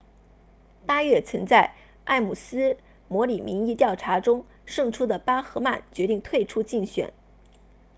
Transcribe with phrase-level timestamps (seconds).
[0.87, 2.75] 八月曾在埃姆斯
[3.07, 7.13] 模拟民意调查中胜出的巴赫曼决定退出竞选